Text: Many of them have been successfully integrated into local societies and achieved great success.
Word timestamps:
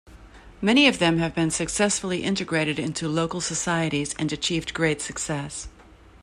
Many 0.63 0.87
of 0.87 0.97
them 0.97 1.19
have 1.19 1.35
been 1.35 1.51
successfully 1.51 2.23
integrated 2.23 2.79
into 2.79 3.07
local 3.07 3.39
societies 3.39 4.15
and 4.17 4.33
achieved 4.33 4.73
great 4.73 4.99
success. 4.99 5.67